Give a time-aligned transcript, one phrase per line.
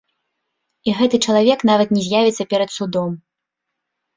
[0.89, 3.11] І гэты чалавек нават не з'явіцца перад судом.